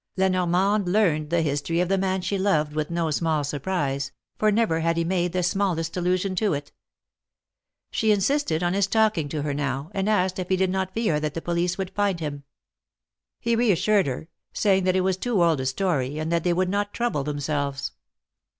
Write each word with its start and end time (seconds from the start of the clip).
La 0.17 0.27
Normande 0.29 0.87
learned 0.89 1.29
the 1.29 1.43
history 1.43 1.79
of 1.79 1.87
the 1.87 1.95
man 1.95 2.21
she 2.21 2.35
loved 2.35 2.73
with 2.73 2.89
no 2.89 3.11
small 3.11 3.43
surprise, 3.43 4.11
for 4.35 4.51
never 4.51 4.79
had 4.79 4.97
he 4.97 5.03
made 5.03 5.31
the 5.31 5.43
small 5.43 5.77
est 5.77 5.95
allusion 5.95 6.33
to 6.35 6.53
it. 6.55 6.71
She 7.91 8.11
insisted 8.11 8.63
on 8.63 8.73
his 8.73 8.87
talking 8.87 9.29
to 9.29 9.43
her 9.43 9.53
now, 9.53 9.91
and 9.93 10.09
asked 10.09 10.39
if 10.39 10.49
he 10.49 10.57
did 10.57 10.71
not 10.71 10.95
fear 10.95 11.19
that 11.19 11.35
the 11.35 11.39
police 11.41 11.77
would 11.77 11.91
find 11.91 12.19
him. 12.19 12.45
He 13.39 13.55
reassured 13.55 14.07
her, 14.07 14.27
saying 14.53 14.85
that 14.85 14.95
it 14.95 15.01
was 15.01 15.17
too 15.17 15.43
old 15.43 15.59
a 15.61 15.67
story, 15.67 16.17
and 16.17 16.31
that 16.31 16.43
they 16.43 16.51
would 16.53 16.67
not 16.69 16.95
trouble 16.95 17.23
themselves. 17.23 17.91